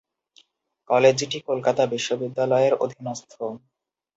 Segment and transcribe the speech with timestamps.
[0.89, 3.31] কলেজটি কলকাতা বিশ্ববিদ্যালয়ের অধীনস্থ।